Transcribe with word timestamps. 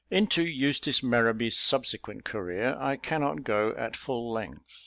Into 0.09 0.43
Eustace 0.43 1.03
Merrowby's 1.03 1.55
subsequent 1.57 2.23
career 2.25 2.75
I 2.79 2.95
cannot 2.95 3.43
go 3.43 3.75
at 3.77 3.95
full 3.95 4.31
length. 4.31 4.65